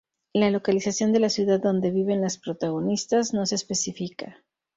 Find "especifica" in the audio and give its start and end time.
3.53-4.43